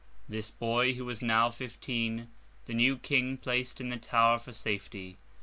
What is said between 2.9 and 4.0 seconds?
King placed in the